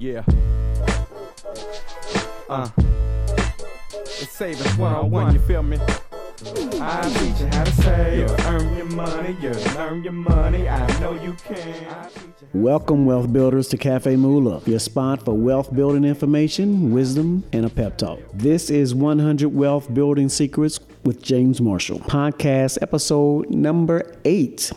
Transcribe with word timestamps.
Yeah. 0.00 0.24
Uh. 2.48 2.70
It's 3.92 4.30
savings 4.30 4.78
one 4.78 4.94
on 4.94 5.10
one, 5.10 5.34
you 5.34 5.40
feel 5.40 5.62
me? 5.62 5.76
I 5.78 7.02
teach 7.18 7.38
you 7.38 7.46
how 7.48 7.64
to 7.64 7.72
save, 7.72 8.30
earn 8.46 8.78
your 8.78 8.86
money, 8.86 9.36
you 9.42 9.52
earn 9.76 10.02
your 10.02 10.14
money. 10.14 10.70
I 10.70 11.00
know 11.00 11.12
you 11.22 11.34
can. 11.44 12.08
Welcome, 12.54 13.04
wealth 13.04 13.30
builders, 13.30 13.68
to 13.68 13.76
Cafe 13.76 14.16
Moolah, 14.16 14.62
your 14.64 14.78
spot 14.78 15.22
for 15.22 15.34
wealth 15.36 15.74
building 15.74 16.04
information, 16.04 16.92
wisdom, 16.92 17.44
and 17.52 17.66
a 17.66 17.68
pep 17.68 17.98
talk. 17.98 18.20
This 18.32 18.70
is 18.70 18.94
100 18.94 19.50
Wealth 19.50 19.92
Building 19.92 20.30
Secrets 20.30 20.80
with 21.04 21.22
James 21.22 21.60
Marshall, 21.60 21.98
podcast 22.00 22.78
episode 22.80 23.50
number 23.50 24.16
eight. 24.24 24.72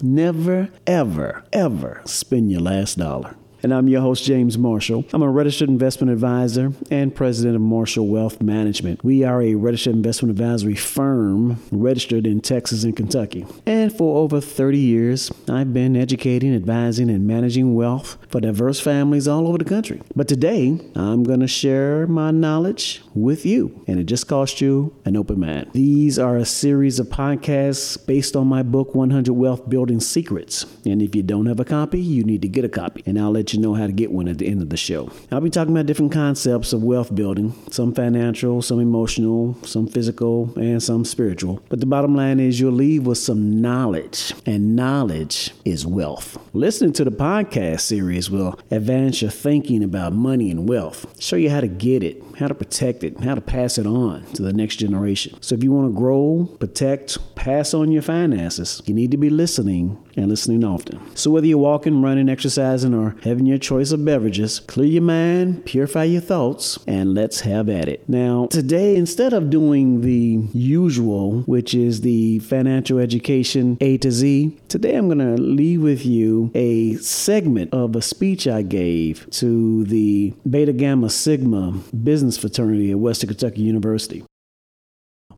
Never, 0.00 0.68
ever, 0.86 1.42
ever 1.52 2.02
spend 2.04 2.52
your 2.52 2.60
last 2.60 2.98
dollar 2.98 3.34
and 3.62 3.74
I'm 3.74 3.88
your 3.88 4.00
host, 4.00 4.24
James 4.24 4.56
Marshall. 4.56 5.04
I'm 5.12 5.22
a 5.22 5.30
registered 5.30 5.68
investment 5.68 6.12
advisor 6.12 6.72
and 6.90 7.14
president 7.14 7.56
of 7.56 7.62
Marshall 7.62 8.08
Wealth 8.08 8.40
Management. 8.40 9.04
We 9.04 9.24
are 9.24 9.42
a 9.42 9.54
registered 9.54 9.94
investment 9.94 10.30
advisory 10.30 10.74
firm 10.74 11.60
registered 11.70 12.26
in 12.26 12.40
Texas 12.40 12.84
and 12.84 12.96
Kentucky. 12.96 13.46
And 13.66 13.92
for 13.92 14.18
over 14.18 14.40
30 14.40 14.78
years, 14.78 15.30
I've 15.48 15.74
been 15.74 15.96
educating, 15.96 16.54
advising, 16.54 17.10
and 17.10 17.26
managing 17.26 17.74
wealth 17.74 18.16
for 18.28 18.40
diverse 18.40 18.80
families 18.80 19.28
all 19.28 19.46
over 19.46 19.58
the 19.58 19.64
country. 19.64 20.00
But 20.16 20.28
today, 20.28 20.80
I'm 20.94 21.24
going 21.24 21.40
to 21.40 21.48
share 21.48 22.06
my 22.06 22.30
knowledge 22.30 23.02
with 23.14 23.44
you, 23.44 23.84
and 23.86 24.00
it 24.00 24.04
just 24.04 24.28
cost 24.28 24.60
you 24.60 24.94
an 25.04 25.16
open 25.16 25.40
mind. 25.40 25.70
These 25.72 26.18
are 26.18 26.36
a 26.36 26.44
series 26.44 26.98
of 26.98 27.08
podcasts 27.08 28.04
based 28.06 28.36
on 28.36 28.46
my 28.46 28.62
book, 28.62 28.94
100 28.94 29.32
Wealth 29.32 29.68
Building 29.68 30.00
Secrets. 30.00 30.66
And 30.86 31.02
if 31.02 31.14
you 31.14 31.22
don't 31.22 31.46
have 31.46 31.60
a 31.60 31.64
copy, 31.64 32.00
you 32.00 32.24
need 32.24 32.42
to 32.42 32.48
get 32.48 32.64
a 32.64 32.68
copy, 32.68 33.02
and 33.06 33.18
I'll 33.18 33.30
let 33.30 33.49
you 33.52 33.60
know 33.60 33.74
how 33.74 33.86
to 33.86 33.92
get 33.92 34.10
one 34.12 34.28
at 34.28 34.38
the 34.38 34.46
end 34.46 34.62
of 34.62 34.70
the 34.70 34.76
show. 34.76 35.10
I'll 35.30 35.40
be 35.40 35.50
talking 35.50 35.72
about 35.72 35.86
different 35.86 36.12
concepts 36.12 36.72
of 36.72 36.82
wealth 36.82 37.14
building, 37.14 37.54
some 37.70 37.94
financial, 37.94 38.62
some 38.62 38.80
emotional, 38.80 39.56
some 39.64 39.86
physical, 39.86 40.52
and 40.56 40.82
some 40.82 41.04
spiritual. 41.04 41.62
But 41.68 41.80
the 41.80 41.86
bottom 41.86 42.14
line 42.14 42.40
is 42.40 42.60
you'll 42.60 42.72
leave 42.72 43.06
with 43.06 43.18
some 43.18 43.60
knowledge, 43.60 44.32
and 44.46 44.76
knowledge 44.76 45.52
is 45.64 45.86
wealth. 45.86 46.38
Listening 46.52 46.92
to 46.94 47.04
the 47.04 47.10
podcast 47.10 47.80
series 47.80 48.30
will 48.30 48.58
advance 48.70 49.22
your 49.22 49.30
thinking 49.30 49.82
about 49.84 50.12
money 50.12 50.50
and 50.50 50.68
wealth, 50.68 51.06
show 51.22 51.36
you 51.36 51.50
how 51.50 51.60
to 51.60 51.68
get 51.68 52.02
it, 52.02 52.22
how 52.38 52.48
to 52.48 52.54
protect 52.54 53.04
it, 53.04 53.20
how 53.20 53.34
to 53.34 53.40
pass 53.40 53.78
it 53.78 53.86
on 53.86 54.24
to 54.32 54.42
the 54.42 54.52
next 54.52 54.76
generation. 54.76 55.36
So 55.42 55.54
if 55.54 55.62
you 55.62 55.72
want 55.72 55.92
to 55.92 55.98
grow, 55.98 56.48
protect, 56.58 57.34
pass 57.34 57.74
on 57.74 57.92
your 57.92 58.02
finances, 58.02 58.82
you 58.86 58.94
need 58.94 59.10
to 59.10 59.16
be 59.16 59.30
listening 59.30 60.02
and 60.16 60.28
listening 60.28 60.64
often. 60.64 61.00
So 61.16 61.30
whether 61.30 61.46
you're 61.46 61.58
walking, 61.58 62.02
running, 62.02 62.28
exercising, 62.28 62.94
or 62.94 63.16
having 63.22 63.46
your 63.46 63.58
choice 63.58 63.92
of 63.92 64.04
beverages, 64.04 64.60
clear 64.60 64.88
your 64.88 65.02
mind, 65.02 65.64
purify 65.66 66.04
your 66.04 66.20
thoughts, 66.20 66.78
and 66.86 67.14
let's 67.14 67.40
have 67.40 67.68
at 67.68 67.88
it. 67.88 68.08
Now, 68.08 68.46
today, 68.46 68.96
instead 68.96 69.32
of 69.32 69.50
doing 69.50 70.00
the 70.00 70.48
usual, 70.52 71.42
which 71.42 71.74
is 71.74 72.00
the 72.00 72.38
financial 72.40 72.98
education 72.98 73.76
A 73.80 73.98
to 73.98 74.10
Z, 74.10 74.58
today 74.68 74.96
I'm 74.96 75.06
going 75.08 75.18
to 75.18 75.40
leave 75.40 75.82
with 75.82 76.04
you 76.04 76.50
a 76.54 76.94
segment 76.96 77.72
of 77.72 77.96
a 77.96 78.02
speech 78.02 78.46
I 78.46 78.62
gave 78.62 79.28
to 79.30 79.84
the 79.84 80.34
Beta 80.48 80.72
Gamma 80.72 81.10
Sigma 81.10 81.80
business 82.02 82.38
fraternity 82.38 82.90
at 82.90 82.98
Western 82.98 83.28
Kentucky 83.28 83.62
University. 83.62 84.24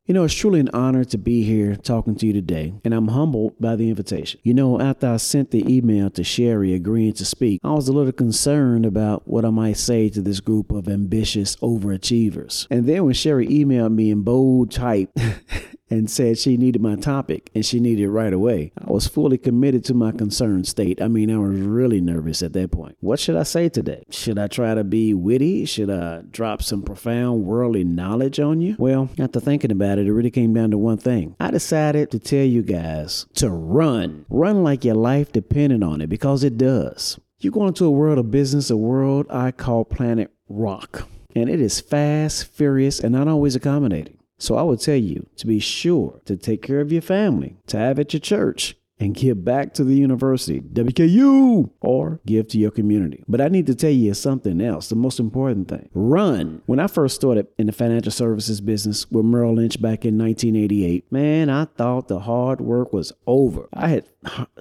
You 0.04 0.14
know, 0.14 0.24
it's 0.24 0.34
truly 0.34 0.58
an 0.58 0.68
honor 0.72 1.04
to 1.04 1.16
be 1.16 1.44
here 1.44 1.76
talking 1.76 2.16
to 2.16 2.26
you 2.26 2.32
today, 2.32 2.74
and 2.84 2.92
I'm 2.92 3.06
humbled 3.06 3.54
by 3.60 3.76
the 3.76 3.88
invitation. 3.88 4.40
You 4.42 4.52
know, 4.52 4.80
after 4.80 5.06
I 5.06 5.16
sent 5.18 5.52
the 5.52 5.64
email 5.72 6.10
to 6.10 6.24
Sherry 6.24 6.74
agreeing 6.74 7.12
to 7.14 7.24
speak, 7.24 7.60
I 7.62 7.70
was 7.70 7.86
a 7.86 7.92
little 7.92 8.10
concerned 8.10 8.84
about 8.84 9.28
what 9.28 9.44
I 9.44 9.50
might 9.50 9.76
say 9.76 10.08
to 10.08 10.20
this 10.20 10.40
group 10.40 10.72
of 10.72 10.88
ambitious 10.88 11.54
overachievers. 11.56 12.66
And 12.68 12.86
then 12.86 13.04
when 13.04 13.14
Sherry 13.14 13.46
emailed 13.46 13.94
me 13.94 14.10
in 14.10 14.22
bold 14.22 14.72
type, 14.72 15.10
and 15.92 16.10
said 16.10 16.38
she 16.38 16.56
needed 16.56 16.80
my 16.80 16.96
topic 16.96 17.50
and 17.54 17.66
she 17.66 17.78
needed 17.78 18.04
it 18.04 18.10
right 18.10 18.32
away. 18.32 18.72
I 18.78 18.90
was 18.90 19.06
fully 19.06 19.36
committed 19.36 19.84
to 19.84 19.94
my 19.94 20.10
concerned 20.10 20.66
state. 20.66 21.02
I 21.02 21.08
mean, 21.08 21.30
I 21.30 21.36
was 21.36 21.60
really 21.60 22.00
nervous 22.00 22.42
at 22.42 22.54
that 22.54 22.70
point. 22.70 22.96
What 23.00 23.20
should 23.20 23.36
I 23.36 23.42
say 23.42 23.68
today? 23.68 24.02
Should 24.08 24.38
I 24.38 24.46
try 24.46 24.74
to 24.74 24.84
be 24.84 25.12
witty? 25.12 25.66
Should 25.66 25.90
I 25.90 26.22
drop 26.30 26.62
some 26.62 26.82
profound 26.82 27.44
worldly 27.44 27.84
knowledge 27.84 28.40
on 28.40 28.62
you? 28.62 28.74
Well, 28.78 29.10
after 29.18 29.38
thinking 29.38 29.70
about 29.70 29.98
it, 29.98 30.06
it 30.06 30.12
really 30.12 30.30
came 30.30 30.54
down 30.54 30.70
to 30.70 30.78
one 30.78 30.96
thing. 30.96 31.36
I 31.38 31.50
decided 31.50 32.10
to 32.12 32.18
tell 32.18 32.44
you 32.44 32.62
guys 32.62 33.26
to 33.34 33.50
run. 33.50 34.24
Run 34.30 34.64
like 34.64 34.86
your 34.86 34.94
life 34.94 35.30
depended 35.30 35.82
on 35.82 36.00
it 36.00 36.08
because 36.08 36.42
it 36.42 36.56
does. 36.56 37.20
You're 37.38 37.52
going 37.52 37.68
into 37.68 37.84
a 37.84 37.90
world 37.90 38.18
of 38.18 38.30
business, 38.30 38.70
a 38.70 38.76
world 38.78 39.26
I 39.28 39.50
call 39.50 39.84
planet 39.84 40.32
rock. 40.48 41.06
And 41.34 41.50
it 41.50 41.60
is 41.60 41.80
fast, 41.80 42.46
furious, 42.46 43.00
and 43.00 43.12
not 43.12 43.28
always 43.28 43.56
accommodating. 43.56 44.16
So 44.42 44.56
I 44.56 44.62
would 44.62 44.80
tell 44.80 44.96
you 44.96 45.28
to 45.36 45.46
be 45.46 45.60
sure 45.60 46.20
to 46.24 46.36
take 46.36 46.62
care 46.62 46.80
of 46.80 46.90
your 46.90 47.00
family, 47.00 47.58
to 47.68 47.78
have 47.78 48.00
at 48.00 48.12
your 48.12 48.18
church, 48.18 48.76
and 48.98 49.14
give 49.14 49.44
back 49.44 49.72
to 49.74 49.84
the 49.84 49.94
university, 49.94 50.60
WKU, 50.60 51.70
or 51.80 52.20
give 52.26 52.48
to 52.48 52.58
your 52.58 52.72
community. 52.72 53.22
But 53.28 53.40
I 53.40 53.46
need 53.46 53.66
to 53.66 53.74
tell 53.76 53.92
you 53.92 54.14
something 54.14 54.60
else, 54.60 54.88
the 54.88 54.96
most 54.96 55.20
important 55.20 55.68
thing. 55.68 55.88
Run. 55.94 56.60
When 56.66 56.80
I 56.80 56.88
first 56.88 57.14
started 57.14 57.46
in 57.56 57.66
the 57.66 57.72
financial 57.72 58.10
services 58.10 58.60
business 58.60 59.08
with 59.12 59.24
Merrill 59.24 59.54
Lynch 59.54 59.80
back 59.80 60.04
in 60.04 60.18
1988, 60.18 61.12
man, 61.12 61.48
I 61.48 61.66
thought 61.66 62.08
the 62.08 62.20
hard 62.20 62.60
work 62.60 62.92
was 62.92 63.12
over. 63.28 63.68
I 63.72 63.88
had 63.88 64.06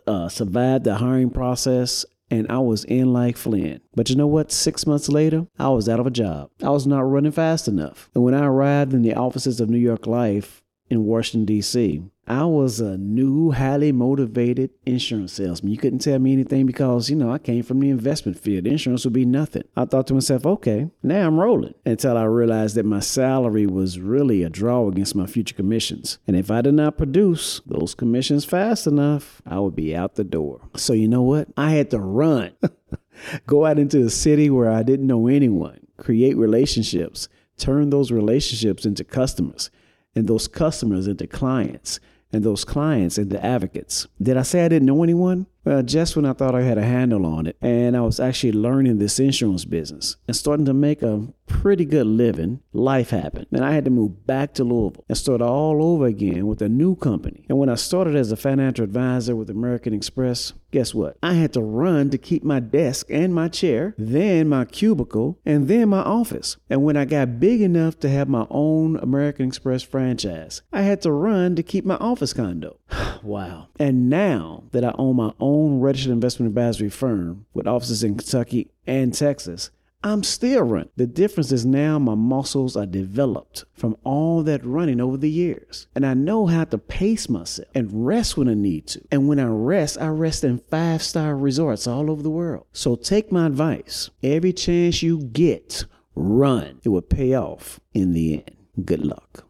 uh, 0.06 0.30
survived 0.30 0.84
the 0.84 0.98
hiring 0.98 1.32
process 1.32 2.06
and 2.32 2.50
I 2.50 2.60
was 2.60 2.86
in 2.86 3.14
like 3.14 3.38
Flynn. 3.38 3.82
But 3.94 4.10
you 4.10 4.16
know 4.16 4.26
what? 4.26 4.52
Six 4.52 4.88
months 4.88 5.10
later, 5.10 5.46
I 5.60 5.70
was 5.70 5.90
out 5.90 6.00
of 6.00 6.08
a 6.08 6.12
job. 6.12 6.50
I 6.64 6.70
was 6.70 6.88
not 6.88 7.02
running 7.02 7.34
fast 7.34 7.68
enough. 7.68 8.10
And 8.16 8.24
when 8.24 8.34
I 8.34 8.46
arrived 8.46 8.94
in 8.94 9.02
the 9.04 9.14
offices 9.14 9.60
of 9.60 9.70
New 9.70 9.78
York 9.78 10.08
Life 10.08 10.64
in 10.90 11.06
Washington, 11.06 11.46
D.C., 11.46 12.02
I 12.32 12.46
was 12.46 12.80
a 12.80 12.98
new, 12.98 13.52
highly 13.52 13.92
motivated 13.92 14.70
insurance 14.86 15.34
salesman. 15.34 15.70
You 15.70 15.78
couldn't 15.78 16.00
tell 16.00 16.18
me 16.18 16.32
anything 16.32 16.66
because, 16.66 17.10
you 17.10 17.18
know, 17.18 17.30
I 17.30 17.38
came 17.38 17.62
from 17.62 17.82
the 17.82 17.90
investment 17.90 18.40
field. 18.40 18.66
Insurance 18.66 19.04
would 19.04 19.12
be 19.12 19.26
nothing. 19.26 19.64
I 19.76 19.84
thought 19.84 20.08
to 20.08 20.14
myself, 20.14 20.46
okay, 20.46 20.90
now 21.04 21.28
I'm 21.28 21.38
rolling. 21.38 21.74
Until 21.86 22.18
I 22.18 22.24
realized 22.24 22.76
that 22.76 22.86
my 22.86 23.02
salary 23.02 23.66
was 23.66 24.00
really 24.00 24.44
a 24.44 24.50
draw 24.50 24.88
against 24.88 25.14
my 25.14 25.26
future 25.26 25.54
commissions. 25.54 26.20
And 26.26 26.38
if 26.38 26.50
I 26.50 26.62
did 26.62 26.76
not 26.76 26.98
produce 26.98 27.60
those 27.66 27.94
commissions 27.94 28.46
fast 28.46 28.88
enough, 28.88 29.42
I 29.46 29.60
would 29.60 29.76
be 29.76 29.94
out 29.94 30.16
the 30.16 30.24
door. 30.24 30.62
So, 30.78 30.94
you 30.94 31.10
know 31.10 31.24
what? 31.24 31.50
I 31.58 31.72
had 31.72 31.92
to 31.92 32.00
run, 32.00 32.54
go 33.46 33.66
out 33.66 33.78
into 33.78 34.06
a 34.06 34.10
city 34.10 34.50
where 34.50 34.72
I 34.72 34.84
didn't 34.84 35.08
know 35.08 35.28
anyone, 35.28 35.86
create 35.98 36.38
relationships, 36.38 37.28
turn 37.58 37.90
those 37.90 38.10
relationships 38.10 38.86
into 38.86 39.04
customers, 39.04 39.70
and 40.16 40.30
those 40.30 40.48
customers 40.48 41.08
into 41.08 41.28
clients 41.28 42.00
and 42.34 42.44
those 42.44 42.64
clients 42.64 43.18
and 43.18 43.30
the 43.30 43.44
advocates. 43.44 44.08
Did 44.22 44.38
I 44.38 44.44
say 44.44 44.66
I 44.66 44.70
didn't 44.70 44.86
know 44.86 45.04
anyone? 45.04 45.48
Well, 45.64 45.84
just 45.84 46.16
when 46.16 46.26
I 46.26 46.34
thought 46.34 46.56
I 46.56 46.62
had 46.62 46.80
a 46.80 46.84
handle 46.84 47.26
on 47.26 47.46
it, 47.46 47.56
and 47.62 47.96
I 47.96 48.02
was 48.02 48.20
actually 48.20 48.54
learning 48.54 48.98
this 48.98 49.20
insurance 49.20 49.64
business 49.64 50.16
and 50.28 50.36
starting 50.36 50.66
to 50.66 50.74
make 50.74 51.04
a 51.04 51.28
pretty 51.46 51.86
good 51.86 52.08
living, 52.08 52.62
life 52.74 53.10
happened. 53.10 53.46
And 53.52 53.64
I 53.64 53.74
had 53.74 53.86
to 53.86 53.92
move 53.92 54.26
back 54.26 54.54
to 54.56 54.64
Louisville 54.64 55.04
and 55.10 55.18
start 55.18 55.42
all 55.42 55.84
over 55.84 56.06
again 56.06 56.48
with 56.48 56.62
a 56.62 56.70
new 56.70 56.96
company. 56.96 57.46
And 57.50 57.60
when 57.60 57.70
I 57.70 57.76
started 57.76 58.16
as 58.16 58.32
a 58.32 58.38
financial 58.38 58.86
advisor 58.86 59.36
with 59.36 59.50
American 59.50 59.94
Express, 59.94 60.54
guess 60.72 60.96
what? 60.96 61.18
I 61.22 61.34
had 61.34 61.54
to 61.54 61.62
run 61.62 62.10
to 62.12 62.18
keep 62.18 62.44
my 62.44 62.60
desk 62.60 63.08
and 63.10 63.36
my 63.36 63.50
chair, 63.50 63.94
then 63.98 64.48
my 64.48 64.66
cubicle, 64.66 65.40
and 65.46 65.68
then 65.68 65.90
my 65.90 66.00
office. 66.00 66.58
And 66.70 66.84
when 66.84 66.98
I 66.98 67.06
got 67.06 67.40
big 67.40 67.62
enough 67.62 68.00
to 68.00 68.10
have 68.10 68.30
my 68.30 68.48
own 68.50 68.96
American 68.98 69.48
Express 69.50 69.84
franchise, 69.84 70.62
I 70.72 70.82
had 70.84 71.02
to 71.02 71.12
run 71.12 71.56
to 71.58 71.64
keep 71.64 71.86
my 71.86 71.98
office 71.98 72.34
condo. 72.34 72.80
wow. 73.22 73.68
And 73.78 74.10
now 74.10 74.64
that 74.72 74.86
I 74.86 74.94
own 74.98 75.18
my 75.18 75.34
own 75.40 75.51
registered 75.60 76.12
investment 76.12 76.50
advisory 76.50 76.90
firm 76.90 77.46
with 77.54 77.68
offices 77.68 78.04
in 78.04 78.16
Kentucky 78.16 78.72
and 78.86 79.14
Texas, 79.14 79.72
I'm 80.04 80.24
still 80.24 80.64
running. 80.64 80.90
The 80.96 81.06
difference 81.06 81.52
is 81.52 81.64
now 81.64 82.00
my 82.00 82.16
muscles 82.16 82.76
are 82.76 82.88
developed 82.88 83.66
from 83.74 83.96
all 84.04 84.42
that 84.44 84.66
running 84.66 85.00
over 85.00 85.16
the 85.16 85.30
years. 85.30 85.88
And 85.94 86.06
I 86.06 86.16
know 86.16 86.48
how 86.48 86.64
to 86.64 86.78
pace 86.80 87.30
myself 87.30 87.68
and 87.76 88.06
rest 88.06 88.36
when 88.36 88.50
I 88.50 88.56
need 88.56 88.88
to. 88.88 89.02
And 89.12 89.28
when 89.28 89.40
I 89.40 89.46
rest, 89.46 90.00
I 90.02 90.08
rest 90.08 90.44
in 90.44 90.58
five 90.58 91.04
star 91.04 91.36
resorts 91.36 91.86
all 91.86 92.10
over 92.10 92.24
the 92.24 92.32
world. 92.32 92.66
So 92.72 92.96
take 92.96 93.32
my 93.32 93.46
advice. 93.46 94.10
Every 94.24 94.54
chance 94.54 95.04
you 95.04 95.20
get, 95.22 95.86
run. 96.16 96.80
It 96.84 96.90
will 96.90 97.02
pay 97.02 97.36
off 97.36 97.80
in 97.94 98.14
the 98.14 98.36
end. 98.36 98.86
Good 98.86 99.06
luck. 99.06 99.46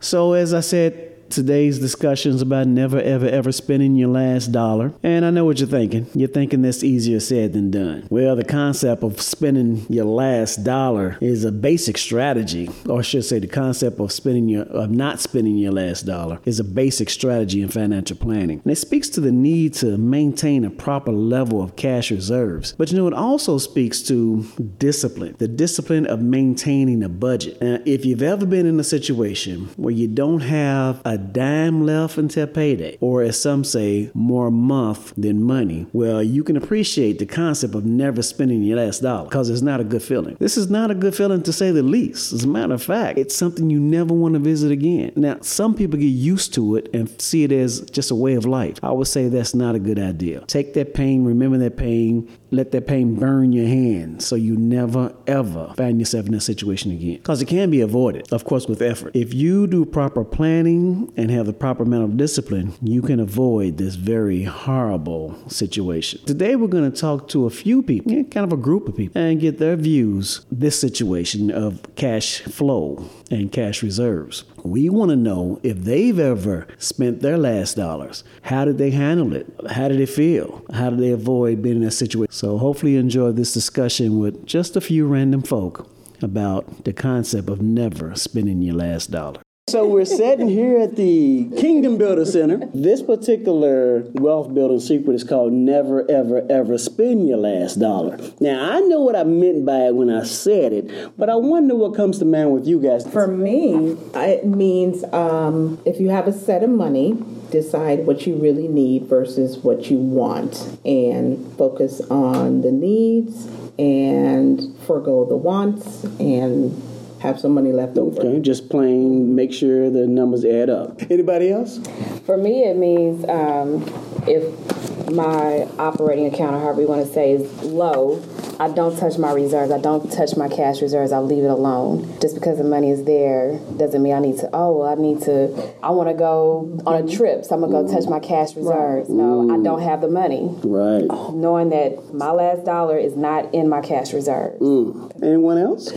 So, 0.00 0.34
as 0.34 0.52
I 0.52 0.60
said, 0.60 1.13
Today's 1.34 1.80
discussion 1.80 2.30
is 2.30 2.42
about 2.42 2.68
never, 2.68 3.00
ever, 3.00 3.26
ever 3.26 3.50
spending 3.50 3.96
your 3.96 4.08
last 4.08 4.52
dollar. 4.52 4.92
And 5.02 5.24
I 5.24 5.30
know 5.30 5.44
what 5.44 5.58
you're 5.58 5.66
thinking. 5.66 6.06
You're 6.14 6.28
thinking 6.28 6.62
that's 6.62 6.84
easier 6.84 7.18
said 7.18 7.54
than 7.54 7.72
done. 7.72 8.06
Well, 8.08 8.36
the 8.36 8.44
concept 8.44 9.02
of 9.02 9.20
spending 9.20 9.84
your 9.88 10.04
last 10.04 10.62
dollar 10.62 11.18
is 11.20 11.44
a 11.44 11.50
basic 11.50 11.98
strategy, 11.98 12.70
or 12.88 13.00
I 13.00 13.02
should 13.02 13.24
say, 13.24 13.40
the 13.40 13.48
concept 13.48 13.98
of 13.98 14.12
spending 14.12 14.48
your 14.48 14.62
of 14.66 14.92
not 14.92 15.18
spending 15.18 15.56
your 15.56 15.72
last 15.72 16.02
dollar 16.02 16.38
is 16.44 16.60
a 16.60 16.64
basic 16.64 17.10
strategy 17.10 17.62
in 17.62 17.68
financial 17.68 18.16
planning. 18.16 18.60
And 18.62 18.70
it 18.70 18.76
speaks 18.76 19.08
to 19.08 19.20
the 19.20 19.32
need 19.32 19.74
to 19.74 19.98
maintain 19.98 20.64
a 20.64 20.70
proper 20.70 21.10
level 21.10 21.60
of 21.60 21.74
cash 21.74 22.12
reserves. 22.12 22.74
But 22.78 22.92
you 22.92 22.96
know, 22.96 23.08
it 23.08 23.12
also 23.12 23.58
speaks 23.58 24.02
to 24.02 24.44
discipline, 24.78 25.34
the 25.38 25.48
discipline 25.48 26.06
of 26.06 26.22
maintaining 26.22 27.02
a 27.02 27.08
budget. 27.08 27.60
Now, 27.60 27.80
if 27.84 28.04
you've 28.04 28.22
ever 28.22 28.46
been 28.46 28.66
in 28.66 28.78
a 28.78 28.84
situation 28.84 29.70
where 29.76 29.92
you 29.92 30.06
don't 30.06 30.38
have 30.38 31.02
a 31.04 31.23
dime 31.24 31.84
left 31.84 32.18
until 32.18 32.46
payday, 32.46 32.96
or 33.00 33.22
as 33.22 33.40
some 33.40 33.64
say, 33.64 34.10
more 34.14 34.50
month 34.50 35.12
than 35.16 35.42
money, 35.42 35.86
well, 35.92 36.22
you 36.22 36.44
can 36.44 36.56
appreciate 36.56 37.18
the 37.18 37.26
concept 37.26 37.74
of 37.74 37.84
never 37.84 38.22
spending 38.22 38.62
your 38.62 38.76
last 38.76 39.00
dollar 39.00 39.24
because 39.24 39.50
it's 39.50 39.62
not 39.62 39.80
a 39.80 39.84
good 39.84 40.02
feeling. 40.02 40.36
This 40.38 40.56
is 40.56 40.70
not 40.70 40.90
a 40.90 40.94
good 40.94 41.14
feeling 41.14 41.42
to 41.42 41.52
say 41.52 41.70
the 41.70 41.82
least. 41.82 42.32
As 42.32 42.44
a 42.44 42.48
matter 42.48 42.74
of 42.74 42.82
fact, 42.82 43.18
it's 43.18 43.34
something 43.34 43.70
you 43.70 43.80
never 43.80 44.14
want 44.14 44.34
to 44.34 44.40
visit 44.40 44.70
again. 44.70 45.12
Now, 45.16 45.38
some 45.40 45.74
people 45.74 45.98
get 45.98 46.06
used 46.06 46.54
to 46.54 46.76
it 46.76 46.88
and 46.94 47.20
see 47.20 47.44
it 47.44 47.52
as 47.52 47.80
just 47.90 48.10
a 48.10 48.14
way 48.14 48.34
of 48.34 48.46
life. 48.46 48.78
I 48.82 48.92
would 48.92 49.08
say 49.08 49.28
that's 49.28 49.54
not 49.54 49.74
a 49.74 49.78
good 49.78 49.98
idea. 49.98 50.40
Take 50.46 50.74
that 50.74 50.94
pain, 50.94 51.24
remember 51.24 51.58
that 51.58 51.76
pain, 51.76 52.30
let 52.54 52.72
that 52.72 52.86
pain 52.86 53.16
burn 53.16 53.52
your 53.52 53.66
hand 53.66 54.22
so 54.22 54.36
you 54.36 54.56
never 54.56 55.14
ever 55.26 55.72
find 55.76 55.98
yourself 55.98 56.26
in 56.26 56.34
a 56.34 56.40
situation 56.40 56.90
again. 56.90 57.16
Because 57.16 57.42
it 57.42 57.46
can 57.46 57.70
be 57.70 57.80
avoided, 57.80 58.32
of 58.32 58.44
course, 58.44 58.66
with 58.66 58.82
effort. 58.82 59.14
If 59.14 59.34
you 59.34 59.66
do 59.66 59.84
proper 59.84 60.24
planning 60.24 61.12
and 61.16 61.30
have 61.30 61.46
the 61.46 61.52
proper 61.52 61.82
amount 61.82 62.04
of 62.04 62.16
discipline, 62.16 62.74
you 62.82 63.02
can 63.02 63.20
avoid 63.20 63.78
this 63.78 63.94
very 63.94 64.44
horrible 64.44 65.36
situation. 65.48 66.24
Today, 66.24 66.56
we're 66.56 66.68
going 66.68 66.90
to 66.90 67.00
talk 67.00 67.28
to 67.28 67.46
a 67.46 67.50
few 67.50 67.82
people, 67.82 68.12
yeah, 68.12 68.22
kind 68.24 68.44
of 68.44 68.52
a 68.52 68.60
group 68.60 68.88
of 68.88 68.96
people, 68.96 69.20
and 69.20 69.40
get 69.40 69.58
their 69.58 69.76
views 69.76 70.44
this 70.50 70.78
situation 70.78 71.50
of 71.50 71.82
cash 71.96 72.40
flow 72.40 73.04
and 73.30 73.50
cash 73.52 73.82
reserves. 73.82 74.44
We 74.64 74.88
want 74.88 75.10
to 75.10 75.16
know 75.16 75.60
if 75.62 75.76
they've 75.76 76.18
ever 76.18 76.66
spent 76.78 77.20
their 77.20 77.36
last 77.36 77.76
dollars. 77.76 78.24
How 78.42 78.64
did 78.64 78.78
they 78.78 78.92
handle 78.92 79.36
it? 79.36 79.46
How 79.68 79.88
did 79.88 80.00
it 80.00 80.08
feel? 80.08 80.64
How 80.72 80.88
did 80.88 81.00
they 81.00 81.10
avoid 81.10 81.60
being 81.60 81.76
in 81.76 81.82
that 81.82 81.90
situation? 81.90 82.32
So, 82.32 82.56
hopefully, 82.56 82.92
you 82.92 82.98
enjoy 82.98 83.32
this 83.32 83.52
discussion 83.52 84.18
with 84.18 84.46
just 84.46 84.74
a 84.74 84.80
few 84.80 85.06
random 85.06 85.42
folk 85.42 85.86
about 86.22 86.84
the 86.84 86.94
concept 86.94 87.50
of 87.50 87.60
never 87.60 88.14
spending 88.14 88.62
your 88.62 88.76
last 88.76 89.10
dollar. 89.10 89.43
So 89.66 89.88
we're 89.88 90.04
sitting 90.04 90.46
here 90.46 90.78
at 90.78 90.94
the 90.94 91.48
Kingdom 91.58 91.96
Builder 91.96 92.26
Center. 92.26 92.68
This 92.74 93.00
particular 93.00 94.04
wealth 94.12 94.52
building 94.52 94.78
secret 94.78 95.14
is 95.14 95.24
called 95.24 95.54
never 95.54 96.08
ever 96.08 96.46
ever 96.50 96.76
spend 96.76 97.26
your 97.26 97.38
last 97.38 97.80
dollar. 97.80 98.18
Now 98.40 98.72
I 98.72 98.80
know 98.80 99.00
what 99.00 99.16
I 99.16 99.24
meant 99.24 99.64
by 99.64 99.86
it 99.86 99.94
when 99.94 100.10
I 100.10 100.24
said 100.24 100.74
it, 100.74 101.16
but 101.16 101.30
I 101.30 101.36
wonder 101.36 101.74
what 101.74 101.96
comes 101.96 102.18
to 102.18 102.26
mind 102.26 102.52
with 102.52 102.66
you 102.66 102.78
guys. 102.78 103.10
For 103.10 103.26
me, 103.26 103.96
it 104.14 104.44
means 104.44 105.02
um, 105.14 105.80
if 105.86 105.98
you 105.98 106.10
have 106.10 106.28
a 106.28 106.32
set 106.32 106.62
of 106.62 106.68
money, 106.68 107.16
decide 107.50 108.06
what 108.06 108.26
you 108.26 108.36
really 108.36 108.68
need 108.68 109.04
versus 109.04 109.56
what 109.56 109.90
you 109.90 109.96
want, 109.96 110.78
and 110.84 111.56
focus 111.56 112.02
on 112.10 112.60
the 112.60 112.70
needs 112.70 113.46
and 113.78 114.78
forego 114.86 115.24
the 115.24 115.36
wants 115.36 116.04
and 116.20 116.93
have 117.24 117.40
some 117.40 117.52
money 117.52 117.72
left 117.72 117.96
over. 117.96 118.20
Okay, 118.20 118.40
just 118.40 118.68
plain 118.68 119.34
make 119.34 119.52
sure 119.52 119.88
the 119.88 120.06
numbers 120.06 120.44
add 120.44 120.68
up. 120.68 121.00
Anybody 121.10 121.50
else? 121.50 121.80
For 122.26 122.36
me, 122.36 122.64
it 122.64 122.76
means 122.76 123.24
um, 123.28 123.82
if 124.28 125.10
my 125.10 125.66
operating 125.78 126.26
account, 126.26 126.56
or 126.56 126.60
however 126.60 126.82
you 126.82 126.86
want 126.86 127.06
to 127.06 127.12
say, 127.12 127.32
is 127.32 127.62
low, 127.62 128.22
I 128.60 128.68
don't 128.68 128.96
touch 128.96 129.18
my 129.18 129.32
reserves. 129.32 129.72
I 129.72 129.78
don't 129.78 130.10
touch 130.10 130.36
my 130.36 130.48
cash 130.48 130.80
reserves. 130.80 131.12
I 131.12 131.18
leave 131.18 131.44
it 131.44 131.50
alone. 131.50 132.18
Just 132.20 132.34
because 132.34 132.58
the 132.58 132.64
money 132.64 132.90
is 132.90 133.04
there 133.04 133.58
doesn't 133.76 134.02
mean 134.02 134.14
I 134.14 134.20
need 134.20 134.38
to. 134.38 134.50
Oh, 134.52 134.82
I 134.82 134.94
need 134.94 135.22
to. 135.22 135.74
I 135.82 135.90
want 135.90 136.08
to 136.08 136.14
go 136.14 136.80
on 136.86 137.08
a 137.08 137.10
trip, 137.10 137.44
so 137.44 137.54
I'm 137.54 137.60
gonna 137.60 137.72
go 137.72 137.92
touch 137.92 138.08
my 138.08 138.20
cash 138.20 138.54
reserves. 138.56 139.08
No, 139.08 139.50
I 139.52 139.62
don't 139.62 139.82
have 139.82 140.00
the 140.00 140.08
money. 140.08 140.48
Right. 140.62 141.06
Knowing 141.32 141.70
that 141.70 142.14
my 142.14 142.30
last 142.30 142.64
dollar 142.64 142.96
is 142.98 143.16
not 143.16 143.52
in 143.54 143.68
my 143.68 143.80
cash 143.80 144.12
reserves. 144.12 144.60
Mm. 144.60 145.22
Anyone 145.22 145.58
else? 145.58 145.92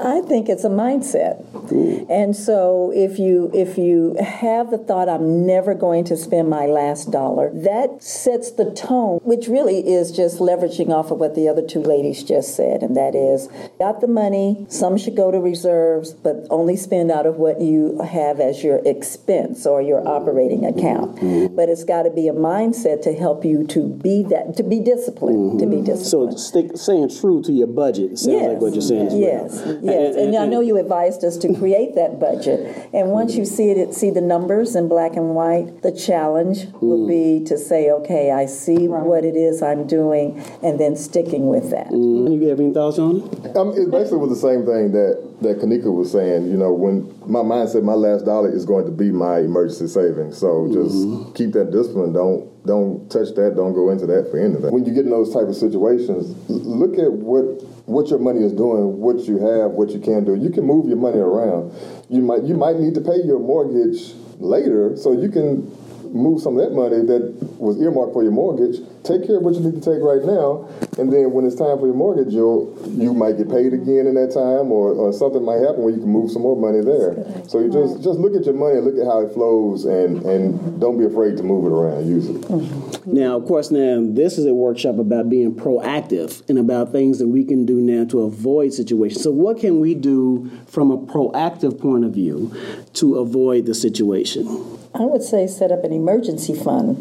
I 0.00 0.20
think 0.22 0.48
it's 0.48 0.64
a 0.64 0.68
mindset. 0.68 1.44
Mm. 1.68 2.10
And 2.10 2.36
so 2.36 2.92
if 2.94 3.18
you 3.18 3.50
if 3.54 3.78
you 3.78 4.16
have 4.20 4.70
the 4.70 4.78
thought 4.78 5.08
I'm 5.08 5.46
never 5.46 5.74
going 5.74 6.04
to 6.04 6.16
spend 6.16 6.48
my 6.48 6.66
last 6.66 7.10
dollar, 7.10 7.50
that 7.54 8.02
sets 8.02 8.50
the 8.52 8.70
tone, 8.72 9.20
which 9.22 9.48
really 9.48 9.86
is 9.86 10.12
just 10.12 10.38
leveraging 10.38 10.90
off 10.90 11.10
of 11.10 11.18
what 11.18 11.34
the 11.34 11.48
other 11.48 11.62
two 11.66 11.80
ladies 11.94 12.22
just 12.22 12.56
said, 12.56 12.82
and 12.82 12.96
that 12.96 13.14
is 13.14 13.48
got 13.78 14.00
the 14.00 14.08
money, 14.08 14.66
some 14.68 14.96
should 14.98 15.16
go 15.16 15.30
to 15.30 15.38
reserves, 15.38 16.12
but 16.12 16.46
only 16.50 16.76
spend 16.76 17.10
out 17.10 17.26
of 17.26 17.36
what 17.36 17.60
you 17.60 18.00
have 18.02 18.40
as 18.40 18.64
your 18.64 18.80
expense 18.84 19.66
or 19.66 19.80
your 19.80 20.06
operating 20.06 20.64
account. 20.64 21.16
Mm-hmm. 21.16 21.54
But 21.54 21.68
it's 21.68 21.84
got 21.84 22.02
to 22.02 22.10
be 22.10 22.28
a 22.28 22.32
mindset 22.32 23.02
to 23.02 23.12
help 23.14 23.44
you 23.44 23.66
to 23.68 23.88
be 23.88 24.22
that 24.24 24.56
to 24.56 24.62
be 24.62 24.80
disciplined, 24.80 25.60
to 25.60 25.66
be 25.66 25.80
disciplined. 25.80 26.06
So 26.06 26.30
disciplined. 26.30 26.74
stick 26.74 26.76
saying 26.76 27.10
true 27.20 27.42
to 27.42 27.52
your 27.52 27.66
budget. 27.66 28.12
It 28.12 28.18
sounds 28.18 28.46
like 28.46 28.60
what 28.60 28.72
you're 28.72 28.82
saying. 28.82 29.06
as 29.08 29.12
well. 29.12 29.22
Yes, 29.22 29.78
yes, 29.82 30.16
and 30.16 30.36
I 30.36 30.46
know 30.46 30.60
you 30.60 30.76
advised 30.78 31.24
us 31.24 31.36
to 31.38 31.54
create 31.54 31.94
that 31.94 32.18
budget. 32.18 32.88
And 32.92 33.10
once 33.10 33.34
you 33.36 33.44
see 33.44 33.70
it, 33.70 33.94
see 33.94 34.10
the 34.10 34.20
numbers 34.20 34.74
in 34.74 34.88
black 34.88 35.16
and 35.16 35.34
white, 35.34 35.82
the 35.82 35.92
challenge 35.92 36.66
will 36.80 37.06
mm. 37.06 37.08
be 37.08 37.44
to 37.46 37.58
say, 37.58 37.90
okay, 37.90 38.30
I 38.30 38.46
see 38.46 38.88
what 38.88 39.24
it 39.24 39.36
is 39.36 39.62
I'm 39.62 39.86
doing, 39.86 40.42
and 40.62 40.78
then 40.78 40.96
sticking 40.96 41.46
with 41.46 41.70
that. 41.70 41.83
Mm-hmm. 41.84 41.94
Mm-hmm. 41.94 42.42
You 42.42 42.48
have 42.48 42.60
any 42.60 42.72
thoughts 42.72 42.98
on 42.98 43.16
it? 43.20 43.56
Um, 43.56 43.70
it 43.70 43.90
basically 43.90 44.18
was 44.18 44.30
the 44.30 44.48
same 44.48 44.64
thing 44.64 44.92
that 44.92 45.20
that 45.42 45.58
Kanika 45.58 45.92
was 45.92 46.12
saying. 46.12 46.48
You 46.50 46.56
know, 46.56 46.72
when 46.72 47.12
my 47.26 47.40
mindset, 47.40 47.82
my 47.82 47.94
last 47.94 48.24
dollar 48.24 48.50
is 48.50 48.64
going 48.64 48.86
to 48.86 48.92
be 48.92 49.10
my 49.10 49.40
emergency 49.40 49.86
savings. 49.88 50.38
So 50.38 50.46
mm-hmm. 50.46 50.74
just 50.74 51.34
keep 51.36 51.52
that 51.52 51.70
discipline. 51.70 52.12
Don't 52.12 52.48
don't 52.66 53.10
touch 53.10 53.34
that. 53.36 53.54
Don't 53.56 53.74
go 53.74 53.90
into 53.90 54.06
that 54.06 54.30
for 54.30 54.38
anything. 54.38 54.72
When 54.72 54.84
you 54.84 54.94
get 54.94 55.04
in 55.04 55.10
those 55.10 55.32
type 55.32 55.48
of 55.48 55.56
situations, 55.56 56.32
look 56.48 56.98
at 56.98 57.12
what 57.12 57.62
what 57.86 58.08
your 58.08 58.18
money 58.18 58.42
is 58.42 58.52
doing, 58.52 58.98
what 58.98 59.28
you 59.28 59.38
have, 59.38 59.72
what 59.72 59.90
you 59.90 60.00
can 60.00 60.24
do. 60.24 60.34
You 60.34 60.50
can 60.50 60.64
move 60.64 60.88
your 60.88 60.96
money 60.96 61.18
around. 61.18 61.72
You 62.08 62.22
might 62.22 62.44
you 62.44 62.56
might 62.56 62.76
need 62.76 62.94
to 62.94 63.00
pay 63.00 63.20
your 63.24 63.38
mortgage 63.38 64.14
later, 64.40 64.96
so 64.96 65.12
you 65.12 65.28
can 65.28 65.70
move 66.14 66.40
some 66.40 66.56
of 66.56 66.62
that 66.62 66.74
money 66.74 67.02
that 67.02 67.34
was 67.58 67.80
earmarked 67.82 68.12
for 68.12 68.22
your 68.22 68.32
mortgage. 68.32 68.78
Take 69.02 69.26
care 69.26 69.36
of 69.36 69.42
what 69.42 69.54
you 69.54 69.60
need 69.60 69.82
to 69.82 69.84
take 69.84 70.00
right 70.00 70.22
now, 70.24 70.70
and 70.96 71.12
then 71.12 71.32
when 71.32 71.44
it's 71.44 71.56
time 71.56 71.76
for 71.76 71.86
your 71.86 71.94
mortgage, 71.94 72.32
you'll 72.32 72.72
you 72.88 73.12
might 73.12 73.36
get 73.36 73.50
paid 73.50 73.74
again 73.74 74.06
in 74.06 74.14
that 74.14 74.32
time, 74.32 74.72
or, 74.72 74.94
or 74.94 75.12
something 75.12 75.44
might 75.44 75.60
happen 75.60 75.82
where 75.82 75.92
you 75.92 76.00
can 76.00 76.08
move 76.08 76.30
some 76.30 76.40
more 76.40 76.56
money 76.56 76.80
there. 76.80 77.18
So 77.48 77.60
you 77.60 77.68
just 77.68 78.02
just 78.02 78.18
look 78.18 78.34
at 78.34 78.46
your 78.46 78.54
money, 78.54 78.80
look 78.80 78.96
at 78.96 79.04
how 79.04 79.20
it 79.26 79.34
flows, 79.34 79.84
and 79.84 80.24
and 80.24 80.80
don't 80.80 80.96
be 80.96 81.04
afraid 81.04 81.36
to 81.36 81.42
move 81.42 81.66
it 81.66 81.74
around. 81.74 82.08
Use 82.08 82.30
it. 82.30 83.06
Now, 83.06 83.36
of 83.36 83.44
course, 83.44 83.70
now 83.70 84.00
this 84.00 84.38
is 84.38 84.46
a 84.46 84.54
workshop 84.54 84.98
about 84.98 85.28
being 85.28 85.54
proactive 85.54 86.48
and 86.48 86.58
about 86.58 86.92
things 86.92 87.18
that 87.18 87.28
we 87.28 87.44
can 87.44 87.66
do 87.66 87.76
now 87.76 88.04
to 88.06 88.22
avoid 88.22 88.72
situations. 88.72 89.22
So, 89.22 89.30
what 89.30 89.58
can 89.58 89.80
we 89.80 89.94
do 89.94 90.50
from 90.66 90.90
a 90.90 90.96
proactive 90.96 91.78
point 91.80 92.04
of 92.04 92.14
view 92.14 92.54
to 92.94 93.16
avoid 93.18 93.66
the 93.66 93.74
situation? 93.74 94.78
I 94.94 95.02
would 95.02 95.22
say 95.22 95.46
set 95.48 95.72
up 95.72 95.82
an 95.82 95.92
emergency 95.92 96.54
fund. 96.54 96.96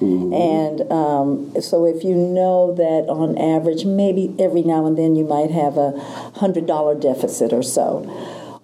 And 0.00 0.92
um, 0.92 1.60
so 1.60 1.86
if 1.86 2.04
you 2.04 2.14
know 2.14 2.74
that 2.74 3.08
on 3.08 3.36
average, 3.36 3.84
maybe 3.84 4.34
every 4.38 4.62
now 4.62 4.86
and 4.86 4.96
then 4.96 5.16
you 5.16 5.24
might 5.24 5.50
have 5.50 5.76
a 5.76 5.92
$100 6.36 7.00
deficit 7.00 7.52
or 7.52 7.62
so, 7.62 8.04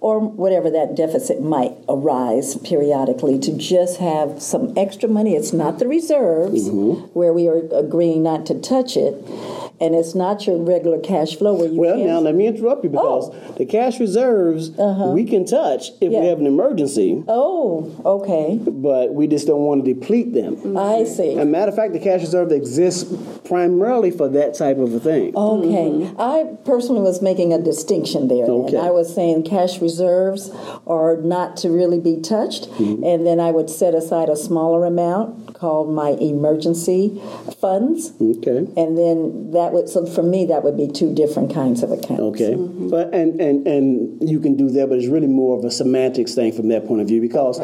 or 0.01 0.21
whatever 0.21 0.71
that 0.71 0.95
deficit 0.95 1.41
might 1.43 1.73
arise 1.89 2.57
periodically, 2.59 3.39
to 3.39 3.57
just 3.57 3.99
have 3.99 4.43
some 4.43 4.73
extra 4.77 5.09
money. 5.09 5.35
It's 5.35 5.53
not 5.53 5.79
the 5.79 5.89
reserves 5.89 6.69
where 7.15 7.33
we 7.33 7.49
are 7.49 7.63
agreeing 7.73 8.23
not 8.23 8.47
to 8.47 8.61
touch 8.61 8.97
it. 8.97 9.15
And 9.83 9.97
it's 9.97 10.15
not 10.15 10.47
your 10.47 10.59
regular 10.59 11.01
cash 11.01 11.35
flow 11.37 11.55
where 11.55 11.69
you 11.69 11.81
Well, 11.81 11.99
now 11.99 12.21
let 12.21 12.37
me 12.37 12.47
interrupt 12.47 12.85
you 12.85 12.91
because 12.91 13.35
the 13.57 13.67
cash 13.67 13.99
reserves 13.99 14.71
we 14.71 15.25
can 15.25 15.45
touch 15.45 15.91
if 16.01 16.11
we 16.11 16.27
have 16.27 16.39
an 16.39 16.47
emergency, 16.47 17.25
Oh, 17.27 17.91
okay. 18.05 18.61
but 18.63 19.13
we 19.13 19.27
just 19.27 19.47
don't 19.49 19.63
want 19.63 19.85
to 19.85 19.95
deplete 19.95 20.35
them. 20.35 20.77
I 20.79 21.05
see. 21.05 21.33
As 21.33 21.39
a 21.39 21.45
matter 21.45 21.71
of 21.71 21.77
fact, 21.77 21.93
the 21.95 21.99
cash 21.99 22.21
reserve 22.21 22.53
exists 22.53 23.13
primarily 23.45 24.13
for 24.13 24.29
that 24.29 24.55
type 24.55 24.79
of 24.79 24.95
a 24.95 25.01
thing. 25.01 25.35
Okay. 25.37 26.13
I 26.19 26.57
personally 26.65 27.03
was 27.03 27.21
making 27.21 27.53
a 27.53 27.61
distinction 27.61 28.29
there. 28.29 28.45
Okay. 28.45 28.77
And 28.77 28.87
I 28.87 28.91
was 28.91 29.13
saying 29.13 29.43
cash 29.45 29.81
reserves 29.81 30.51
are 30.87 31.17
not 31.17 31.57
to 31.59 31.71
really 31.71 31.99
be 31.99 32.21
touched. 32.21 32.71
Mm-hmm. 32.71 33.05
And 33.05 33.27
then 33.27 33.41
I 33.41 33.51
would 33.51 33.69
set 33.69 33.95
aside 33.95 34.29
a 34.29 34.37
smaller 34.37 34.85
amount 34.85 35.52
called 35.63 35.95
my 35.95 36.11
emergency 36.21 37.23
funds. 37.61 38.15
Okay. 38.21 38.67
And 38.77 38.99
then 38.99 39.53
that 39.53 39.73
would, 39.73 39.89
so 39.89 40.05
for 40.05 40.25
me, 40.25 40.45
that 40.47 40.65
would 40.65 40.77
be 40.77 40.89
two 40.89 41.15
different 41.15 41.55
kinds 41.55 41.85
of 41.85 41.93
accounts. 41.93 42.21
Okay, 42.21 42.55
mm-hmm. 42.55 42.91
but 42.91 43.15
and, 43.15 43.41
and 43.41 43.65
and 43.69 44.29
you 44.29 44.41
can 44.41 44.57
do 44.57 44.69
that, 44.71 44.89
but 44.89 44.99
it's 44.99 45.07
really 45.07 45.29
more 45.29 45.57
of 45.57 45.65
a 45.65 45.71
semantics 45.71 46.35
thing 46.35 46.53
from 46.53 46.69
that 46.71 46.85
point 46.89 47.01
of 47.01 47.07
view 47.07 47.21
because 47.21 47.61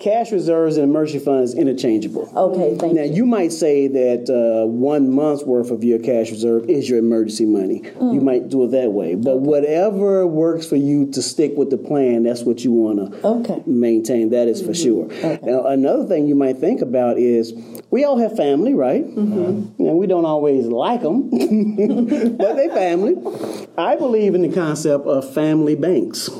cash 0.00 0.32
reserves 0.32 0.76
and 0.78 0.84
emergency 0.84 1.22
funds 1.22 1.54
interchangeable. 1.54 2.32
Okay, 2.34 2.76
thank 2.78 2.94
Now, 2.94 3.02
you. 3.02 3.14
you 3.16 3.26
might 3.26 3.52
say 3.52 3.86
that 3.86 4.30
uh, 4.30 4.66
one 4.66 5.12
month's 5.12 5.44
worth 5.44 5.70
of 5.70 5.84
your 5.84 5.98
cash 5.98 6.30
reserve 6.30 6.68
is 6.70 6.88
your 6.88 6.98
emergency 6.98 7.44
money. 7.44 7.80
Mm. 7.82 8.14
You 8.14 8.20
might 8.22 8.48
do 8.48 8.64
it 8.64 8.68
that 8.68 8.92
way. 8.92 9.14
But 9.14 9.40
whatever 9.40 10.26
works 10.26 10.66
for 10.66 10.76
you 10.76 11.10
to 11.12 11.22
stick 11.22 11.52
with 11.56 11.68
the 11.70 11.76
plan, 11.76 12.22
that's 12.22 12.42
what 12.42 12.64
you 12.64 12.72
want 12.72 13.12
to 13.12 13.26
Okay. 13.26 13.54
Mm-hmm. 13.54 13.80
maintain. 13.80 14.30
That 14.30 14.48
is 14.48 14.62
for 14.62 14.72
sure. 14.74 15.06
Now, 15.42 15.66
another 15.66 16.06
thing 16.06 16.26
you 16.26 16.34
might 16.34 16.56
think 16.56 16.80
about 16.80 17.18
is 17.18 17.52
we 17.90 18.04
all 18.04 18.18
have 18.18 18.34
family, 18.36 18.72
right? 18.72 19.04
Mm-hmm. 19.04 19.82
And 19.86 19.98
we 19.98 20.06
don't 20.06 20.24
always 20.24 20.66
like 20.66 21.02
them, 21.02 21.28
but 21.30 22.54
they 22.56 22.68
family. 22.68 23.16
I 23.76 23.96
believe 23.96 24.34
in 24.34 24.42
the 24.42 24.52
concept 24.52 25.06
of 25.06 25.32
family 25.34 25.74
banks. 25.76 26.30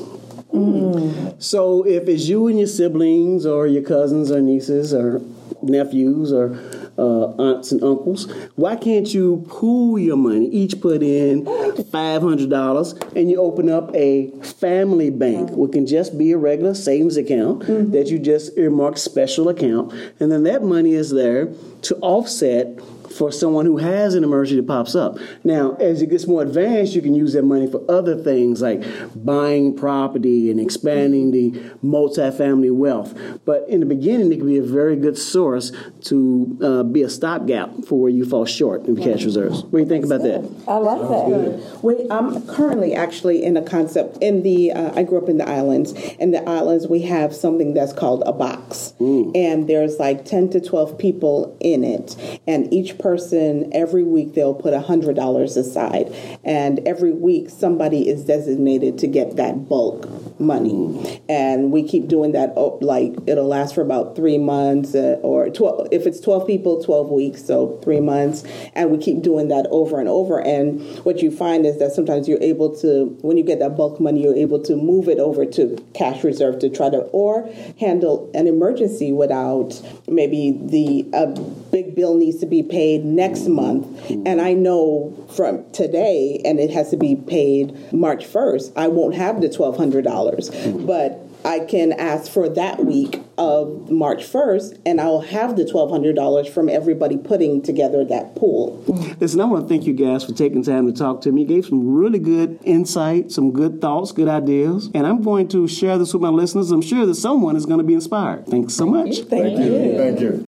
So 0.51 1.85
if 1.87 2.07
it's 2.07 2.27
you 2.27 2.47
and 2.47 2.59
your 2.59 2.67
siblings 2.67 3.45
or 3.45 3.67
your 3.67 3.83
cousins 3.83 4.31
or 4.31 4.41
nieces 4.41 4.93
or 4.93 5.21
nephews 5.61 6.33
or 6.33 6.59
uh, 6.97 7.33
aunts 7.41 7.71
and 7.71 7.81
uncles, 7.83 8.31
why 8.55 8.75
can't 8.75 9.13
you 9.13 9.45
pool 9.47 9.97
your 9.97 10.17
money? 10.17 10.47
Each 10.49 10.79
put 10.79 11.01
in 11.01 11.45
five 11.85 12.21
hundred 12.21 12.49
dollars, 12.49 12.93
and 13.15 13.29
you 13.29 13.39
open 13.39 13.69
up 13.69 13.95
a 13.95 14.29
family 14.41 15.09
bank, 15.09 15.51
which 15.51 15.71
can 15.71 15.87
just 15.87 16.17
be 16.17 16.31
a 16.33 16.37
regular 16.37 16.73
savings 16.73 17.15
account 17.17 17.65
that 17.91 18.07
you 18.07 18.19
just 18.19 18.57
earmark 18.57 18.97
special 18.97 19.47
account, 19.49 19.93
and 20.19 20.31
then 20.31 20.43
that 20.43 20.63
money 20.63 20.93
is 20.93 21.11
there 21.11 21.47
to 21.83 21.95
offset 21.97 22.77
for 23.17 23.31
someone 23.31 23.65
who 23.65 23.77
has 23.77 24.15
an 24.15 24.23
emergency 24.23 24.59
that 24.59 24.67
pops 24.67 24.95
up. 24.95 25.17
Now, 25.43 25.75
as 25.79 26.01
it 26.01 26.09
gets 26.09 26.27
more 26.27 26.41
advanced, 26.41 26.95
you 26.95 27.01
can 27.01 27.15
use 27.15 27.33
that 27.33 27.43
money 27.43 27.69
for 27.69 27.83
other 27.89 28.15
things 28.15 28.61
like 28.61 28.83
buying 29.15 29.75
property 29.75 30.49
and 30.49 30.59
expanding 30.59 31.31
the 31.31 31.51
multifamily 31.83 32.71
wealth. 32.71 33.17
But 33.45 33.65
in 33.67 33.79
the 33.79 33.85
beginning, 33.85 34.31
it 34.31 34.37
can 34.37 34.47
be 34.47 34.57
a 34.57 34.63
very 34.63 34.95
good 34.95 35.17
source 35.17 35.71
to 36.05 36.57
uh, 36.61 36.83
be 36.83 37.03
a 37.03 37.09
stopgap 37.09 37.85
for 37.85 37.99
where 37.99 38.11
you 38.11 38.25
fall 38.25 38.45
short 38.45 38.85
in 38.85 38.95
cash 38.95 39.23
reserves. 39.23 39.63
What 39.63 39.71
do 39.71 39.77
you 39.79 39.85
think 39.85 40.05
about 40.05 40.21
that? 40.23 40.49
I 40.67 40.77
like 40.77 41.01
that. 41.01 41.79
We, 41.83 42.07
I'm 42.09 42.47
currently 42.47 42.93
actually 42.93 43.43
in 43.43 43.57
a 43.57 43.61
concept 43.61 44.17
in 44.21 44.43
the. 44.43 44.71
Uh, 44.71 44.93
I 44.95 45.03
grew 45.03 45.17
up 45.17 45.29
in 45.29 45.37
the 45.37 45.47
islands. 45.47 45.93
In 46.19 46.31
the 46.31 46.47
islands, 46.47 46.87
we 46.87 47.01
have 47.03 47.35
something 47.35 47.73
that's 47.73 47.93
called 47.93 48.23
a 48.25 48.33
box, 48.33 48.93
and 48.99 49.67
there's 49.67 49.99
like 49.99 50.25
ten 50.25 50.49
to 50.51 50.61
twelve 50.61 50.97
people 50.97 51.57
in 51.59 51.83
it, 51.83 52.15
and 52.47 52.71
each 52.73 52.97
person 53.01 53.69
every 53.73 54.03
week 54.03 54.33
they'll 54.33 54.53
put 54.53 54.73
a 54.73 54.81
hundred 54.81 55.15
dollars 55.15 55.57
aside, 55.57 56.13
and 56.43 56.79
every 56.87 57.11
week 57.11 57.49
somebody 57.49 58.07
is 58.07 58.25
designated 58.25 58.97
to 58.99 59.07
get 59.07 59.35
that 59.37 59.67
bulk 59.67 60.07
money, 60.39 61.21
and 61.29 61.71
we 61.71 61.83
keep 61.83 62.07
doing 62.07 62.31
that. 62.33 62.53
oh, 62.55 62.77
Like 62.81 63.13
it'll 63.27 63.47
last 63.47 63.75
for 63.75 63.81
about 63.81 64.15
three 64.15 64.37
months, 64.37 64.95
uh, 64.95 65.19
or 65.21 65.49
twelve. 65.49 65.87
If 65.91 66.05
it's 66.05 66.19
twelve 66.19 66.47
people, 66.47 66.83
twelve 66.83 67.09
weeks, 67.09 67.43
so 67.45 67.79
three 67.83 67.99
months, 67.99 68.43
and 68.73 68.91
we 68.91 68.97
keep 68.97 69.21
doing 69.21 69.47
that 69.49 69.67
over 69.71 69.99
and 69.99 70.09
over. 70.09 70.39
And 70.39 70.81
what 71.05 71.21
you 71.21 71.31
find 71.31 71.65
is 71.65 71.79
that 71.79 71.91
sometimes 71.91 72.27
you're 72.27 72.41
able 72.41 72.75
to, 72.81 73.17
when 73.21 73.37
you 73.37 73.43
get 73.43 73.59
that 73.59 73.75
bulk 73.77 73.99
money, 73.99 74.23
you're 74.23 74.35
able 74.35 74.61
to 74.63 74.75
move 74.75 75.07
it 75.07 75.19
over 75.19 75.45
to 75.45 75.77
cash 75.93 76.23
reserve 76.23 76.59
to 76.59 76.69
try 76.69 76.89
to 76.89 76.99
or 77.11 77.49
handle 77.79 78.29
an 78.33 78.47
emergency 78.47 79.11
without 79.11 79.81
maybe 80.07 80.59
the 80.61 81.05
a 81.13 81.27
big 81.71 81.95
bill 81.95 82.15
needs 82.15 82.39
to 82.39 82.45
be 82.45 82.63
paid 82.63 82.90
next 82.99 83.47
month, 83.47 84.09
and 84.09 84.41
I 84.41 84.53
know 84.53 85.27
from 85.35 85.69
today, 85.71 86.41
and 86.45 86.59
it 86.59 86.71
has 86.71 86.89
to 86.91 86.97
be 86.97 87.15
paid 87.15 87.93
March 87.93 88.25
first. 88.25 88.73
I 88.75 88.87
won't 88.87 89.15
have 89.15 89.41
the 89.41 89.49
twelve 89.49 89.77
hundred 89.77 90.03
dollars, 90.03 90.49
but 90.49 91.27
I 91.43 91.59
can 91.59 91.93
ask 91.93 92.31
for 92.31 92.47
that 92.49 92.85
week 92.85 93.21
of 93.37 93.89
March 93.89 94.23
1st, 94.23 94.81
and 94.85 95.01
I'll 95.01 95.21
have 95.21 95.55
the 95.55 95.63
$1,200 95.63 96.49
from 96.49 96.69
everybody 96.69 97.17
putting 97.17 97.61
together 97.61 98.05
that 98.05 98.35
pool. 98.35 98.83
Listen, 99.19 99.41
I 99.41 99.45
want 99.45 99.63
to 99.63 99.69
thank 99.69 99.87
you 99.87 99.93
guys 99.93 100.23
for 100.23 100.33
taking 100.33 100.63
time 100.63 100.85
to 100.85 100.93
talk 100.93 101.21
to 101.21 101.31
me. 101.31 101.41
You 101.41 101.47
gave 101.47 101.65
some 101.65 101.93
really 101.93 102.19
good 102.19 102.59
insight, 102.63 103.31
some 103.31 103.51
good 103.51 103.81
thoughts, 103.81 104.11
good 104.11 104.27
ideas, 104.27 104.89
and 104.93 105.07
I'm 105.07 105.21
going 105.21 105.47
to 105.49 105.67
share 105.67 105.97
this 105.97 106.13
with 106.13 106.21
my 106.21 106.29
listeners. 106.29 106.71
I'm 106.71 106.81
sure 106.81 107.05
that 107.05 107.15
someone 107.15 107.55
is 107.55 107.65
going 107.65 107.79
to 107.79 107.83
be 107.83 107.93
inspired. 107.95 108.45
Thanks 108.47 108.75
so 108.75 108.85
much. 108.85 109.19
Thank 109.21 109.57
you. 109.59 109.97
Thank 109.97 110.19
you. 110.19 110.45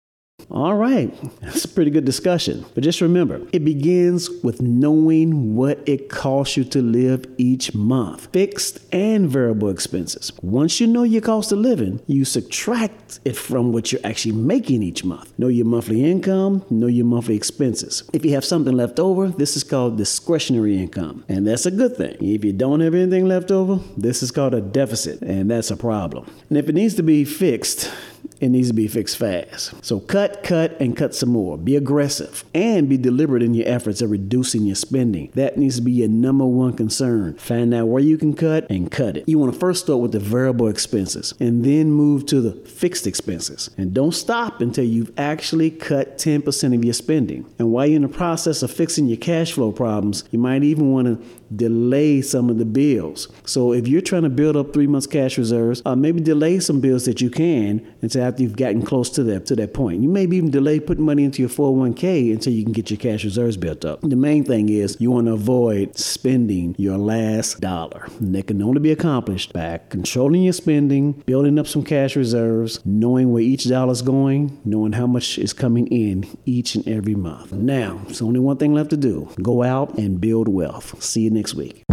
All 0.51 0.73
right, 0.73 1.13
that's 1.41 1.65
a 1.65 1.67
pretty 1.67 1.91
good 1.91 2.05
discussion. 2.05 2.65
But 2.73 2.83
just 2.83 3.01
remember, 3.01 3.39
it 3.53 3.63
begins 3.63 4.31
with 4.43 4.63
knowing 4.63 5.55
what 5.55 5.79
it 5.87 6.09
costs 6.09 6.57
you 6.57 6.63
to 6.65 6.81
live 6.81 7.25
each 7.37 7.75
month, 7.75 8.29
fixed 8.33 8.79
and 8.91 9.29
variable 9.29 9.69
expenses. 9.69 10.31
Once 10.41 10.79
you 10.79 10.87
know 10.87 11.03
your 11.03 11.21
cost 11.21 11.51
of 11.51 11.59
living, 11.59 12.01
you 12.07 12.25
subtract 12.25 13.19
it 13.25 13.37
from 13.37 13.71
what 13.71 13.91
you're 13.91 14.01
actually 14.03 14.31
making 14.31 14.81
each 14.81 15.03
month. 15.03 15.31
Know 15.37 15.49
your 15.49 15.67
monthly 15.67 16.03
income, 16.03 16.65
know 16.71 16.87
your 16.87 17.05
monthly 17.05 17.35
expenses. 17.35 18.09
If 18.11 18.25
you 18.25 18.31
have 18.33 18.43
something 18.43 18.75
left 18.75 18.99
over, 18.99 19.27
this 19.27 19.55
is 19.55 19.63
called 19.63 19.97
discretionary 19.97 20.79
income, 20.79 21.25
and 21.29 21.45
that's 21.45 21.67
a 21.67 21.71
good 21.71 21.95
thing. 21.95 22.17
If 22.21 22.43
you 22.43 22.53
don't 22.53 22.79
have 22.79 22.95
anything 22.95 23.27
left 23.27 23.51
over, 23.51 23.83
this 23.95 24.23
is 24.23 24.31
called 24.31 24.55
a 24.55 24.61
deficit, 24.61 25.21
and 25.21 25.51
that's 25.51 25.69
a 25.69 25.77
problem. 25.77 26.25
And 26.49 26.57
if 26.57 26.67
it 26.67 26.73
needs 26.73 26.95
to 26.95 27.03
be 27.03 27.23
fixed, 27.23 27.91
it 28.39 28.49
needs 28.49 28.69
to 28.69 28.73
be 28.73 28.87
fixed 28.87 29.17
fast. 29.17 29.73
So 29.83 29.99
cut, 29.99 30.43
cut, 30.43 30.79
and 30.79 30.95
cut 30.95 31.13
some 31.13 31.29
more. 31.29 31.57
Be 31.57 31.75
aggressive 31.75 32.45
and 32.53 32.87
be 32.87 32.97
deliberate 32.97 33.43
in 33.43 33.53
your 33.53 33.67
efforts 33.67 34.01
of 34.01 34.11
reducing 34.11 34.65
your 34.65 34.75
spending. 34.75 35.31
That 35.35 35.57
needs 35.57 35.75
to 35.75 35.81
be 35.81 35.91
your 35.91 36.07
number 36.07 36.45
one 36.45 36.73
concern. 36.73 37.35
Find 37.35 37.73
out 37.73 37.87
where 37.87 38.01
you 38.01 38.17
can 38.17 38.33
cut 38.33 38.69
and 38.69 38.89
cut 38.89 39.17
it. 39.17 39.27
You 39.27 39.39
want 39.39 39.53
to 39.53 39.59
first 39.59 39.85
start 39.85 39.99
with 39.99 40.13
the 40.13 40.19
variable 40.19 40.67
expenses 40.67 41.33
and 41.39 41.65
then 41.65 41.91
move 41.91 42.25
to 42.27 42.41
the 42.41 42.53
fixed 42.69 43.07
expenses. 43.07 43.69
And 43.77 43.93
don't 43.93 44.13
stop 44.13 44.61
until 44.61 44.85
you've 44.85 45.11
actually 45.17 45.71
cut 45.71 46.17
10% 46.17 46.75
of 46.75 46.83
your 46.85 46.93
spending. 46.93 47.45
And 47.59 47.71
while 47.71 47.87
you're 47.87 47.97
in 47.97 48.03
the 48.03 48.07
process 48.07 48.63
of 48.63 48.71
fixing 48.71 49.07
your 49.07 49.17
cash 49.17 49.51
flow 49.51 49.71
problems, 49.71 50.23
you 50.31 50.39
might 50.39 50.63
even 50.63 50.91
want 50.91 51.07
to 51.07 51.39
delay 51.55 52.21
some 52.21 52.49
of 52.49 52.57
the 52.57 52.65
bills. 52.65 53.27
So 53.45 53.73
if 53.73 53.87
you're 53.87 54.01
trying 54.01 54.23
to 54.23 54.29
build 54.29 54.55
up 54.55 54.73
three 54.73 54.87
months 54.87 55.07
cash 55.07 55.37
reserves, 55.37 55.81
uh, 55.85 55.95
maybe 55.95 56.21
delay 56.21 56.59
some 56.59 56.79
bills 56.79 57.05
that 57.05 57.21
you 57.21 57.29
can 57.29 57.85
until 58.09 58.23
after 58.23 58.41
you've 58.41 58.55
gotten 58.55 58.81
close 58.81 59.07
to 59.11 59.23
that 59.23 59.45
to 59.45 59.55
that 59.55 59.71
point. 59.71 60.01
You 60.01 60.09
maybe 60.09 60.35
even 60.37 60.49
delay 60.49 60.79
putting 60.79 61.05
money 61.05 61.23
into 61.23 61.43
your 61.43 61.49
401k 61.49 62.31
until 62.31 62.53
you 62.53 62.63
can 62.63 62.73
get 62.73 62.89
your 62.89 62.97
cash 62.97 63.23
reserves 63.23 63.55
built 63.55 63.85
up. 63.85 64.01
The 64.01 64.15
main 64.15 64.43
thing 64.43 64.69
is 64.69 64.97
you 64.99 65.11
want 65.11 65.27
to 65.27 65.33
avoid 65.33 65.95
spending 65.95 66.73
your 66.79 66.97
last 66.97 67.61
dollar. 67.61 68.07
And 68.19 68.33
that 68.33 68.47
can 68.47 68.63
only 68.63 68.79
be 68.79 68.91
accomplished 68.91 69.53
by 69.53 69.79
controlling 69.89 70.41
your 70.41 70.53
spending, 70.53 71.11
building 71.27 71.59
up 71.59 71.67
some 71.67 71.83
cash 71.83 72.15
reserves, 72.15 72.83
knowing 72.83 73.31
where 73.31 73.43
each 73.43 73.69
dollar 73.69 73.91
is 73.91 74.01
going, 74.01 74.59
knowing 74.65 74.93
how 74.93 75.05
much 75.05 75.37
is 75.37 75.53
coming 75.53 75.85
in 75.87 76.25
each 76.45 76.73
and 76.73 76.87
every 76.87 77.13
month. 77.13 77.53
Now, 77.53 78.01
it's 78.09 78.23
only 78.23 78.39
one 78.39 78.57
thing 78.57 78.73
left 78.73 78.89
to 78.89 78.97
do. 78.97 79.29
Go 79.39 79.61
out 79.61 79.95
and 79.99 80.19
build 80.19 80.47
wealth. 80.47 81.01
See 81.03 81.21
you 81.21 81.29
next 81.29 81.53
week. 81.53 81.83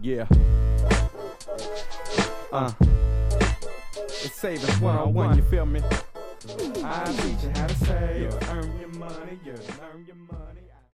Yeah. 0.00 0.26
Uh. 2.50 2.72
It's 4.22 4.34
savings 4.34 4.78
one 4.80 4.98
on 4.98 5.14
one, 5.14 5.36
you 5.36 5.42
feel 5.44 5.64
me? 5.64 5.80
I 6.84 7.04
teach 7.04 7.42
you 7.42 7.50
how 7.54 7.66
to 7.66 7.74
save. 7.74 8.48
Earn 8.50 8.78
your 8.78 8.88
money, 8.90 9.38
you 9.44 9.52
earn 9.52 10.04
your 10.06 10.16
money. 10.16 10.49